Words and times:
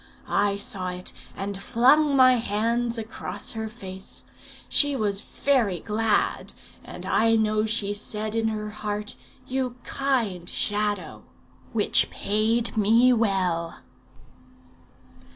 I 0.27 0.57
saw 0.57 0.87
it, 0.89 1.13
and 1.37 1.61
flung 1.61 2.15
my 2.15 2.37
hands 2.37 2.97
across 2.97 3.51
her 3.51 3.69
face. 3.69 4.23
She 4.67 4.95
was 4.95 5.21
very 5.21 5.79
glad, 5.79 6.53
and 6.83 7.05
I 7.05 7.35
know 7.35 7.67
she 7.67 7.93
said 7.93 8.33
in 8.33 8.47
her 8.47 8.71
heart, 8.71 9.15
'You 9.45 9.75
kind 9.83 10.49
Shadow!' 10.49 11.25
which 11.71 12.09
paid 12.09 12.75
me 12.75 13.13
well. 13.13 13.81